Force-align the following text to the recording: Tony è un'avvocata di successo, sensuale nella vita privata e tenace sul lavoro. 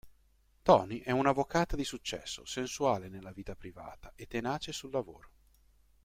Tony 0.63 1.01
è 1.01 1.11
un'avvocata 1.11 1.75
di 1.75 1.83
successo, 1.83 2.43
sensuale 2.43 3.07
nella 3.07 3.31
vita 3.31 3.53
privata 3.53 4.11
e 4.15 4.25
tenace 4.25 4.71
sul 4.73 4.89
lavoro. 4.89 5.29